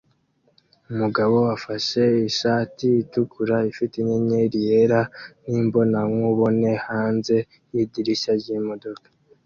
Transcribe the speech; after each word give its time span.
Umugabo 0.91 1.37
afashe 1.55 2.03
ishati 2.29 2.85
itukura 3.03 3.57
ifite 3.71 3.93
inyenyeri 3.99 4.57
yera 4.69 5.01
nimbonankubone 5.47 6.71
hanze 6.87 7.35
yidirishya 7.73 8.33
ryimodoka 8.41 9.07